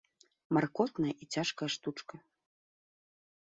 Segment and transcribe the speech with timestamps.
[0.57, 2.15] Маркотная і цяжкая штучка.